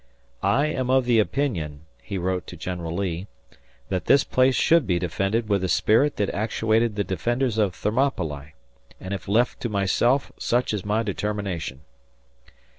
"I 0.41 0.65
am 0.65 0.89
of 0.89 1.05
the 1.05 1.19
opinion," 1.19 1.81
he 2.01 2.17
wrote 2.17 2.47
to 2.47 2.57
General 2.57 2.95
Lee, 2.95 3.27
"that 3.89 4.05
this 4.05 4.23
place 4.23 4.55
should 4.55 4.87
be 4.87 4.97
defended 4.97 5.47
with 5.47 5.61
the 5.61 5.67
spirit 5.69 6.15
that 6.15 6.31
actuated 6.33 6.95
the 6.95 7.03
defenders 7.03 7.59
of 7.59 7.75
Thermopylae 7.75 8.55
and 8.99 9.13
if 9.13 9.27
left 9.27 9.59
to 9.59 9.69
myself 9.69 10.31
such 10.39 10.73
is 10.73 10.83
my 10.83 11.03
determination." 11.03 11.81